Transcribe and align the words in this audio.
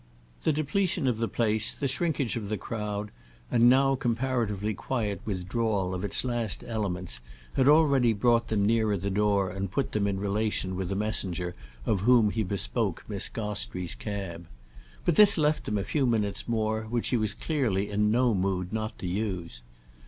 The 0.41 0.51
depletion 0.51 1.05
of 1.07 1.19
the 1.19 1.27
place, 1.27 1.75
the 1.75 1.87
shrinkage 1.87 2.35
of 2.35 2.49
the 2.49 2.57
crowd 2.57 3.11
and 3.51 3.69
now 3.69 3.93
comparatively 3.93 4.73
quiet 4.73 5.21
withdrawal 5.25 5.93
of 5.93 6.03
its 6.03 6.23
last 6.23 6.63
elements 6.65 7.19
had 7.53 7.67
already 7.67 8.11
brought 8.11 8.47
them 8.47 8.65
nearer 8.65 8.97
the 8.97 9.11
door 9.11 9.51
and 9.51 9.69
put 9.69 9.91
them 9.91 10.07
in 10.07 10.19
relation 10.19 10.75
with 10.75 10.91
a 10.91 10.95
messenger 10.95 11.53
of 11.85 11.99
whom 12.01 12.31
he 12.31 12.41
bespoke 12.41 13.05
Miss 13.07 13.29
Gostrey's 13.29 13.93
cab. 13.93 14.47
But 15.05 15.17
this 15.17 15.37
left 15.37 15.65
them 15.65 15.77
a 15.77 15.83
few 15.83 16.07
minutes 16.07 16.47
more, 16.47 16.85
which 16.85 17.05
she 17.05 17.17
was 17.17 17.35
clearly 17.35 17.91
in 17.91 18.09
no 18.09 18.33
mood 18.33 18.73
not 18.73 18.97
to 18.97 19.07
use. 19.07 19.61